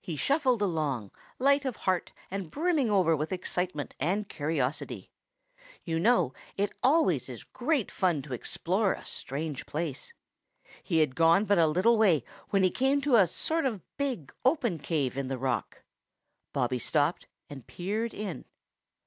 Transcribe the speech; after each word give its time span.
He 0.00 0.16
shuffled 0.16 0.62
along, 0.62 1.10
light 1.38 1.66
of 1.66 1.76
heart 1.76 2.12
and 2.30 2.50
brimming 2.50 2.90
over 2.90 3.14
with 3.14 3.30
excitement 3.30 3.92
and 4.00 4.26
curiosity. 4.26 5.10
You 5.84 6.00
know 6.00 6.32
it 6.56 6.72
always 6.82 7.28
is 7.28 7.44
great 7.44 7.90
fun 7.90 8.22
to 8.22 8.32
explore 8.32 8.94
a 8.94 9.04
strange 9.04 9.66
place. 9.66 10.14
He 10.82 11.00
had 11.00 11.14
gone 11.14 11.44
but 11.44 11.58
a 11.58 11.66
little 11.66 11.98
way 11.98 12.24
when 12.48 12.62
he 12.62 12.70
came 12.70 13.02
to 13.02 13.16
a 13.16 13.26
sort 13.26 13.66
of 13.66 13.82
big 13.98 14.32
open 14.46 14.78
cave 14.78 15.14
in 15.14 15.28
the 15.28 15.36
rock. 15.36 15.82
Bobby 16.54 16.78
stopped 16.78 17.26
and 17.50 17.66
peered 17.66 18.14
in. 18.14 18.46